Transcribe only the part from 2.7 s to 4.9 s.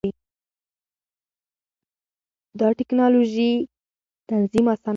ټېکنالوژي تنظیم اسانه کوي.